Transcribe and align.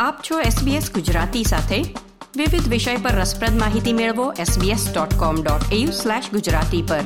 આપ 0.00 0.22
છો 0.30 0.40
SBS 0.40 0.92
ગુજરાતી 0.92 1.44
સાથે. 1.44 1.76
વિવિધ 2.36 2.68
વિષય 2.68 2.96
પર 2.96 3.10
રસપ્રદ 3.10 3.58
માહિતી 3.58 3.92
મેળવો 3.92 4.32
sbs.com.au 4.32 5.86
ગુજરાતી 6.30 6.82
પર. 6.82 7.00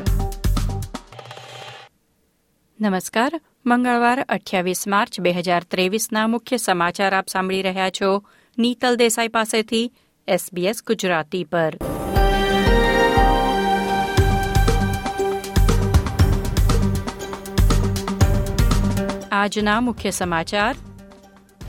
નમસ્કાર. 2.80 3.41
મંગળવાર, 3.66 4.27
અઠ્યાવીસ 4.29 4.88
માર્ચ 4.88 5.21
બે 5.21 5.33
હજાર 5.33 5.62
ત્રેવીસના 5.62 6.27
મુખ્ય 6.27 6.57
સમાચાર 6.57 7.16
આપ 7.16 7.29
સાંભળી 7.29 7.62
રહ્યા 7.62 7.91
છો 7.91 8.23
નીતલ 8.59 8.97
દેસાઈ 8.97 9.29
પાસેથી 9.29 9.93
SBS 10.29 10.77
ગુજરાતી 10.87 11.45
પર. 11.45 11.79
આજના 19.33 19.80
મુખ્ય 19.80 20.11
સમાચાર. 20.11 20.74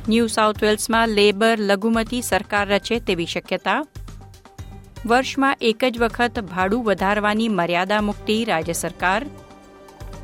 ન્યૂ 0.09 0.27
સાઉથ 0.27 0.63
વેલ્સમાં 0.63 1.09
લેબર 1.09 1.59
લઘુમતી 1.59 2.21
સરકાર 2.21 2.67
રચે 2.67 2.99
તેવી 2.99 3.25
શક્યતા? 3.25 3.85
વર્ષમાં 5.05 5.57
એક 5.61 5.85
જ 5.91 5.97
વખત 5.97 6.39
ભાડું 6.39 6.83
વધારવાની 6.83 7.47
મર્યાદા 7.47 8.01
મુક્તિ 8.01 8.43
રાજ્ય 8.43 8.73
સરકાર? 8.73 9.25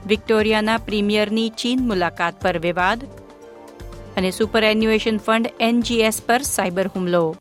વિક્ટોરિયાના 0.08 0.78
પ્રીમિયરની 0.78 1.50
ચીન 1.50 1.80
મુલાકાત 1.88 2.42
પર 2.42 2.60
વિવાદ? 2.60 3.04
અને 4.18 4.32
સુપર 4.32 4.64
એન્યુએશન 4.64 5.18
ફંડ 5.18 5.48
એનજીએસ 5.60 6.22
પર 6.22 6.42
સાયબર 6.42 6.88
હુમલો? 6.88 7.36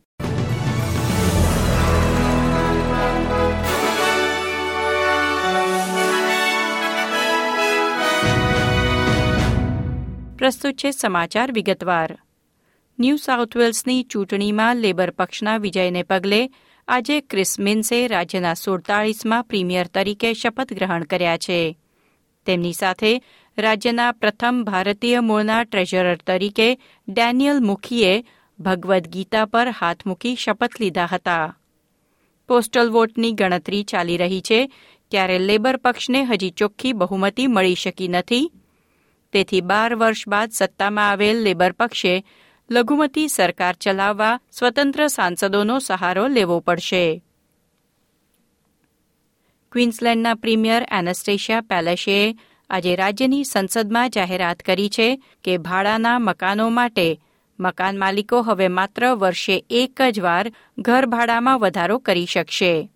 પ્રસ્તુત 10.37 10.75
છે 10.75 10.91
સમાચાર 10.91 11.51
વિગતવાર. 11.51 12.17
ન્યૂ 12.99 13.17
સાઉથ 13.17 13.55
વેલ્સની 13.57 14.01
ચૂંટણીમાં 14.03 14.77
લેબર 14.77 15.09
પક્ષના 15.09 15.57
વિજયને 15.57 16.01
પગલે 16.03 16.39
આજે 16.87 17.15
ક્રિસ 17.21 17.53
મિન્સે 17.59 18.07
રાજ્યના 18.07 18.53
સુડતાળીસમાં 18.53 19.43
પ્રીમિયર 19.43 19.87
તરીકે 19.87 20.33
શપથ 20.33 20.73
ગ્રહણ 20.73 21.03
કર્યા 21.03 21.37
છે. 21.37 21.77
તેમની 22.47 22.73
સાથે 22.73 23.13
રાજ્યના 23.57 24.11
પ્રથમ 24.11 24.59
ભારતીય 24.63 25.19
મૂળના 25.19 25.63
ટ્રેઝરર 25.63 26.19
તરીકે 26.27 26.67
ડેનિયલ 27.07 27.59
મુખીએ 27.59 28.13
ભગવદ્ 28.59 29.07
ગીતા 29.07 29.45
પર 29.45 29.73
હાથ 29.79 30.05
મૂકી 30.05 30.35
શપથ 30.35 30.77
લીધા 30.79 31.05
હતા. 31.05 31.57
પોસ્ટલ 32.47 32.89
વોટની 32.89 33.31
ગણતરી 33.31 33.83
ચાલી 33.83 34.17
રહી 34.17 34.41
છે, 34.41 34.59
ત્યારે 35.11 35.39
લેબર 35.39 35.77
પક્ષને 35.77 36.23
હજી 36.23 36.53
ચોખ્ખી 36.57 36.93
બહુમતી 36.93 37.47
મળી 37.47 37.75
શકી 37.75 38.07
નથી. 38.07 38.51
તેથી 39.33 39.61
બાર 39.61 39.95
વર્ષ 39.95 40.27
બાદ 40.27 40.49
સત્તામાં 40.51 41.09
આવેલ 41.09 41.43
લેબર 41.43 41.71
પક્ષે 41.71 42.15
લઘુમતી 42.71 43.27
સરકાર 43.27 43.73
ચલાવવા 43.73 44.39
સ્વતંત્ર 44.51 45.07
સાંસદોનો 45.07 45.79
સહારો 45.79 46.27
લેવો 46.27 46.59
પડશે. 46.59 47.21
ક્વીન્સલેન્ડના 49.71 50.33
પ્રીમિયર 50.33 50.87
એનેસ્ટેશિયા 50.91 51.61
પેલેશે 51.61 52.37
આજે 52.69 52.95
રાજ્યની 52.95 53.43
સંસદમાં 53.43 54.09
જાહેરાત 54.09 54.59
કરી 54.59 54.89
છે 54.89 55.23
કે 55.43 55.57
ભાડાના 55.57 56.19
મકાનો 56.19 56.69
માટે 56.69 57.19
મકાન 57.59 57.99
માલિકો 57.99 58.41
હવે 58.41 58.67
માત્ર 58.67 59.13
વર્ષે 59.13 59.65
એક 59.69 60.01
જ 60.11 60.19
વાર 60.19 60.51
ઘર 60.79 61.05
ભાડામાં 61.05 61.59
વધારો 61.59 61.97
કરી 61.97 62.25
શકશે. 62.25 62.89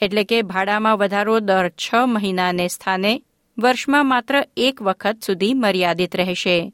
એટલે 0.00 0.24
કે 0.24 0.42
ભાડામાં 0.42 0.96
વધારો 0.96 1.40
દર 1.40 1.68
છ 1.68 1.94
મહિનાને 2.06 2.68
સ્થાને 2.68 3.22
વર્ષમાં 3.58 4.06
માત્ર 4.06 4.44
એક 4.56 4.82
વખત 4.82 5.22
સુધી 5.26 5.54
મર્યાદિત 5.54 6.16
રહેશે. 6.16 6.72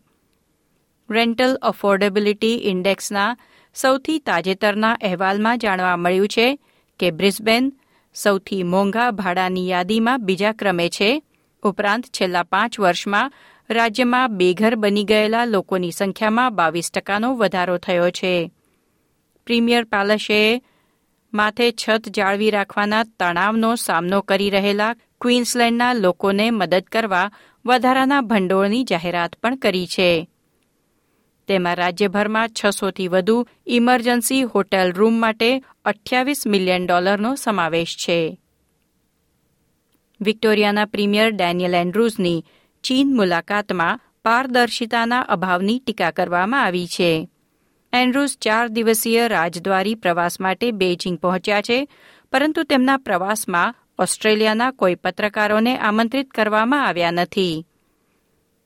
રેન્ટલ 1.12 1.58
અફોર્ડેબિલિટી 1.62 2.56
ઇન્ડેક્સના 2.64 3.36
સૌથી 3.74 4.18
તાજેતરના 4.18 4.92
અહેવાલમાં 4.92 5.58
જાણવા 5.58 5.96
મળ્યું 5.96 6.28
છે 6.28 6.58
કે 6.98 7.10
બ્રિસ્બેન 7.10 7.72
સૌથી 8.14 8.62
મોંઘા 8.62 9.10
ભાડાની 9.10 9.68
યાદીમાં 9.68 10.24
બીજા 10.24 10.52
ક્રમે 10.52 10.88
છે. 10.88 11.22
ઉપરાંત 11.62 12.04
છેલ્લા 12.04 12.42
પાંચ 12.42 12.80
વર્ષમાં 12.80 13.32
રાજ્યમાં 13.70 14.36
બેઘર 14.36 14.74
બની 14.74 15.04
ગયેલા 15.04 15.44
લોકોની 15.44 15.90
સંખ્યામાં 15.90 16.54
બાવીસ 16.54 16.90
ટકાનો 16.90 17.34
વધારો 17.34 17.76
થયો 17.78 18.10
છે. 18.10 18.50
પ્રીમિયર 19.46 19.84
પેલેસે 19.84 20.62
માથે 21.32 21.70
છત 21.72 22.08
જાળવી 22.08 22.50
રાખવાના 22.50 23.04
તણાવનો 23.04 23.76
સામનો 23.76 24.20
કરી 24.20 24.50
રહેલા 24.50 24.94
ક્વીન્સલેન્ડના 25.20 25.92
લોકોને 25.92 26.50
મદદ 26.50 26.82
કરવા 26.92 27.30
વધારાના 27.66 28.20
ભંડોળની 28.20 28.84
જાહેરાત 28.84 29.34
પણ 29.42 29.56
કરી 29.56 29.86
છે. 29.86 30.28
તેમાં 31.48 31.76
રાજ્યભરમાં 31.76 32.48
છસોથી 32.48 33.08
વધુ 33.08 33.46
ઇમરજન્સી 33.66 34.42
હોટેલ 34.42 34.92
રૂમ 34.92 35.14
માટે 35.14 35.62
અઠ્યાવીસ 35.84 36.46
મિલિયન 36.46 36.86
ડોલરનો 36.86 37.34
સમાવેશ 37.34 37.96
છે. 37.96 38.38
વિક્ટોરિયાના 40.20 40.84
પ્રીમિયર 40.84 41.30
ડેનિયલ 41.30 41.74
એન્ડ્રુઝની 41.74 42.44
ચીન 42.82 43.16
મુલાકાતમાં 43.16 44.00
પારદર્શિતાના 44.24 45.20
અભાવની 45.20 45.78
ટીકા 45.78 46.10
કરવામાં 46.10 46.64
આવી 46.64 46.86
છે. 46.86 47.28
એન્ડ્રુઝ 47.92 48.38
ચાર 48.38 48.68
દિવસીય 48.68 49.28
રાજદ્વારી 49.28 49.94
પ્રવાસ 49.94 50.40
માટે 50.40 50.70
બેઇજિંગ 50.70 51.18
પહોંચ્યા 51.18 51.60
છે, 51.60 51.88
પરંતુ 52.32 52.62
તેમના 52.62 52.96
પ્રવાસમાં 52.96 53.74
ઓસ્ટ્રેલિયાના 53.98 54.70
કોઈ 54.70 54.94
પત્રકારોને 54.94 55.78
આમંત્રિત 55.78 56.30
કરવામાં 56.30 56.86
આવ્યા 56.86 57.10
નથી. 57.10 57.66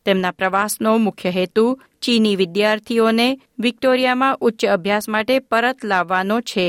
તેમના 0.06 0.30
પ્રવાસનો 0.30 0.98
મુખ્ય 0.98 1.30
હેતુ 1.30 1.64
ચીની 2.02 2.36
વિદ્યાર્થીઓને 2.36 3.28
વિક્ટોરિયામાં 3.58 4.38
ઉચ્ચ 4.40 4.64
અભ્યાસ 4.66 5.08
માટે 5.08 5.38
પરત 5.38 5.84
લાવવાનો 5.84 6.40
છે. 6.40 6.68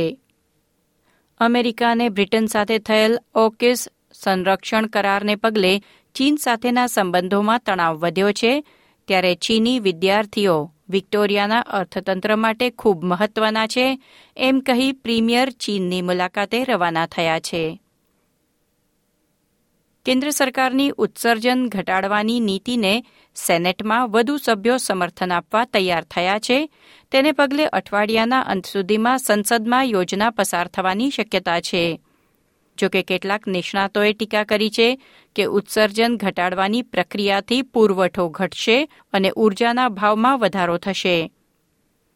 અમેરિકા 1.39 1.91
અને 1.91 2.09
બ્રિટન 2.09 2.45
સાથે 2.45 2.79
થયેલ 2.79 3.19
ઓકિસ 3.35 3.87
સંરક્ષણ 4.13 4.85
કરારને 4.85 5.35
પગલે 5.35 5.73
ચીન 6.15 6.35
સાથેના 6.35 6.87
સંબંધોમાં 6.87 7.61
તણાવ 7.65 7.97
વધ્યો 7.97 8.31
છે, 8.31 8.63
ત્યારે 9.07 9.35
ચીની 9.35 9.79
વિદ્યાર્થીઓ 9.79 10.55
વિક્ટોરિયાના 10.89 11.59
અર્થતંત્ર 11.59 12.35
માટે 12.35 12.69
ખૂબ 12.69 13.03
મહત્વના 13.05 13.67
છે, 13.67 13.99
એમ 14.37 14.59
કહી 14.59 14.91
પ્રીમિયર 14.91 15.49
ચીનની 15.49 16.01
મુલાકાતે 16.01 16.63
રવાના 16.63 17.05
થયા 17.05 17.39
છે. 17.39 17.63
કેન્દ્ર 20.07 20.29
સરકારની 20.29 20.91
ઉત્સર્જન 20.97 21.69
ઘટાડવાની 21.69 22.40
નીતિને 22.40 23.03
સેનેટમાં 23.35 24.12
વધુ 24.12 24.38
સભ્યો 24.38 24.78
સમર્થન 24.78 25.31
આપવા 25.31 25.66
તૈયાર 25.66 26.03
થયા 26.03 26.40
છે. 26.40 26.69
તેને 27.12 27.31
પગલે 27.31 27.66
અઠવાડિયાના 27.66 28.41
અંત 28.41 28.66
સુધીમાં 28.66 29.17
સંસદમાં 29.17 29.84
યોજના 29.84 30.29
પસાર 30.29 30.67
થવાની 30.67 31.09
શક્યતા 31.09 31.59
છે. 31.59 32.01
જોકે 32.78 33.01
કેટલાક 33.01 33.47
નિષ્ણાતોએ 33.47 34.13
ટીકા 34.13 34.44
કરી 34.44 34.69
છે 34.69 35.01
કે 35.35 35.44
ઉત્સર્જન 35.44 36.17
ઘટાડવાની 36.17 36.81
પ્રક્રિયાથી 36.81 37.62
પુરવઠો 37.62 38.29
ઘટશે 38.29 38.90
અને 39.14 39.31
ઉર્જાના 39.35 39.90
ભાવમાં 39.90 40.40
વધારો 40.40 40.78
થશે. 40.78 41.31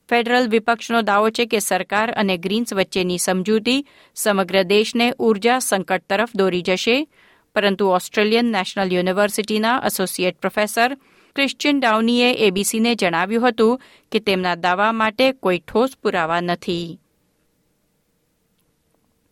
ફેડરલ 0.09 0.47
વિપક્ષનો 0.47 1.01
દાવો 1.01 1.29
છે 1.29 1.45
કે 1.45 1.59
સરકાર 1.59 2.11
અને 2.11 2.37
ગ્રીન્સ 2.37 2.73
વચ્ચેની 2.73 3.17
સમજૂતી 3.17 3.85
સમગ્ર 4.15 4.63
દેશને 4.63 5.11
ઊર્જા 5.11 5.59
સંકટ 5.59 6.03
તરફ 6.09 6.29
દોરી 6.35 6.61
જશે. 6.61 7.07
પરંતુ 7.55 7.85
ઓસ્ટ્રેલિયન 7.87 8.45
નેશનલ 8.45 8.93
યુનિવર્સિટીના 8.93 9.81
એસોસિએટ 9.85 10.39
પ્રોફેસર 10.39 10.97
ક્રિશ્ચિયન 11.35 11.79
ડાઉનીએ 11.79 12.33
એબીસીને 12.33 12.95
જણાવ્યું 12.95 13.47
હતું 13.47 13.81
કે 14.11 14.19
તેમના 14.19 14.55
દાવા 14.55 14.91
માટે 14.91 15.31
કોઈ 15.31 15.59
ઠોસ 15.59 15.89
પુરાવા 16.03 16.41
નથી. 16.41 16.99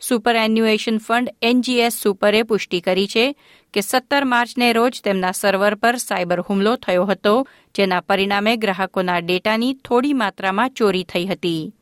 સુપર 0.01 0.35
એન્યુએશન 0.35 0.97
ફંડ 0.97 1.35
એનજીએસ 1.41 1.93
સુપરે 1.93 2.43
પુષ્ટિ 2.43 2.79
કરી 2.79 3.07
છે 3.07 3.35
કે 3.73 3.81
સત્તર 3.81 4.23
માર્ચને 4.23 4.73
રોજ 4.73 5.01
તેમના 5.03 5.31
સર્વર 5.31 5.75
પર 5.75 5.95
સાયબર 5.95 6.39
હુમલો 6.41 6.75
થયો 6.75 7.05
હતો, 7.05 7.47
જેના 7.75 7.99
પરિણામે 7.99 8.57
ગ્રાહકોના 8.57 9.19
ડેટાની 9.19 9.73
થોડી 9.73 10.13
માત્રામાં 10.13 10.69
ચોરી 10.69 11.03
થઈ 11.03 11.25
હતી. 11.25 11.75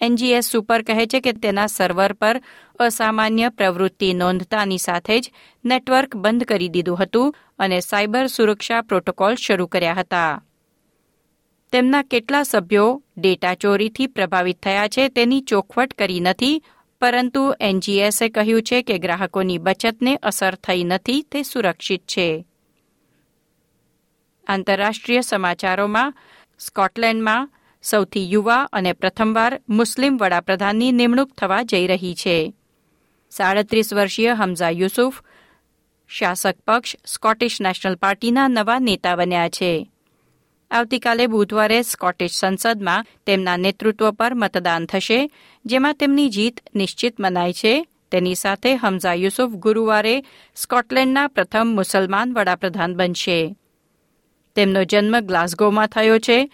એનજીએસ 0.00 0.44
સુપર 0.44 0.82
કહે 0.82 1.06
છે 1.06 1.20
કે 1.20 1.32
તેના 1.32 1.66
સર્વર 1.66 2.12
પર 2.12 2.40
અસામાન્ય 2.78 3.48
પ્રવૃત્તિ 3.48 4.14
નોંધતાની 4.14 4.78
સાથે 4.78 5.20
જ 5.20 5.32
નેટવર્ક 5.64 6.16
બંધ 6.16 6.44
કરી 6.44 6.68
દીધું 6.68 6.96
હતું 6.96 7.34
અને 7.58 7.80
સાયબર 7.80 8.26
સુરક્ષા 8.26 8.82
પ્રોટોકોલ 8.82 9.34
શરૂ 9.34 9.66
કર્યા 9.66 9.92
હતા. 9.92 10.42
તેમના 11.72 12.02
કેટલા 12.02 12.42
સભ્યો 12.42 13.02
ડેટા 13.18 13.54
ચોરીથી 13.54 14.06
પ્રભાવિત 14.06 14.62
થયા 14.62 14.88
છે 14.88 15.08
તેની 15.08 15.40
ચોખવટ 15.40 15.94
કરી 15.94 16.20
નથી, 16.20 16.62
પરંતુ 17.00 17.54
એનજીએસે 17.60 18.28
કહ્યું 18.28 18.62
છે 18.62 18.82
કે 18.82 18.98
ગ્રાહકોની 18.98 19.58
બચતને 19.58 20.16
અસર 20.16 20.54
થઈ 20.54 20.84
નથી, 20.84 21.22
તે 21.22 21.42
સુરક્ષિત 21.42 22.02
છે. 22.06 22.46
આંતરરાષ્ટ્રીય 24.46 25.20
સમાચારોમાં, 25.20 26.14
સ્કોટલેન્ડમાં 26.58 27.50
સૌથી 27.82 28.32
યુવા 28.32 28.68
અને 28.72 28.92
પ્રથમવાર 28.92 29.60
મુસ્લિમ 29.68 30.16
વડાપ્રધાનની 30.16 30.92
નિમણૂક 30.92 31.32
થવા 31.32 31.62
જઈ 31.62 31.86
રહી 31.86 32.14
છે. 32.14 32.54
સાડત્રીસ 33.30 33.94
વર્ષીય 33.94 34.34
હમઝા 34.34 34.70
યુસુફ 34.70 35.22
શાસક 36.08 36.54
પક્ષ 36.66 36.96
સ્કોટિશ 37.06 37.60
નેશનલ 37.60 37.94
પાર્ટીના 37.94 38.48
નવા 38.48 38.78
નેતા 38.78 39.16
બન્યા 39.16 39.48
છે. 39.48 39.90
આવતીકાલે 40.70 41.26
બુધવારે 41.26 41.82
સ્કોટિશ 41.82 42.32
સંસદમાં 42.32 43.06
તેમના 43.26 43.56
નેતૃત્વ 43.56 44.10
પર 44.10 44.34
મતદાન 44.34 44.86
થશે, 44.86 45.30
જેમાં 45.66 45.94
તેમની 45.94 46.28
જીત 46.28 46.60
નિશ્ચિત 46.74 47.20
મનાય 47.20 47.52
છે. 47.52 47.86
તેની 48.10 48.34
સાથે 48.34 48.76
હમઝા 48.76 49.14
યુસુફ 49.14 49.50
ગુરુવારે 49.50 50.24
સ્કોટલેન્ડના 50.56 51.26
પ્રથમ 51.26 51.66
મુસલમાન 51.66 52.34
વડાપ્રધાન 52.34 52.94
બનશે. 52.94 53.56
તેમનો 54.54 54.84
જન્મ 54.84 55.20
ગ્લાસ્ગોમાં 55.20 55.86
થયો 55.86 56.18
છે. 56.18 56.50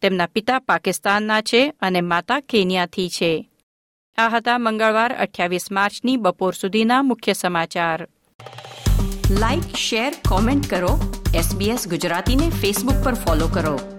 તેમના 0.00 0.26
પિતા 0.26 0.58
પાકિસ્તાનના 0.58 1.40
છે 1.40 1.74
અને 1.80 2.00
માતા 2.00 2.40
કેન્યાથી 2.40 3.08
છે. 3.08 3.50
આ 4.18 4.28
હતા 4.28 4.58
મંગળવાર 4.58 5.12
અઠ્યાવીસ 5.12 5.72
માર્ચની 5.72 6.16
બપોર 6.16 6.54
સુધીના 6.54 7.02
મુખ્ય 7.02 7.32
સમાચાર. 7.32 8.08
લાઇક 9.30 9.76
શેર 9.76 10.14
કોમેન્ટ 10.28 10.70
કરો. 10.70 11.22
એસબીએસ 11.34 11.88
ગુજરાતીને 11.88 12.50
ફેસબુક 12.50 13.04
પર 13.04 13.14
ફોલો 13.14 13.48
કરો. 13.48 13.93